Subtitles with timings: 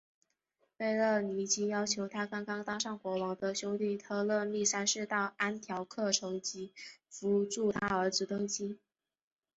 [0.77, 6.73] 贝勒尼基要求她刚刚当上国王的兄弟托勒密三世到安条克城及
[7.07, 8.79] 扶助她儿子登基。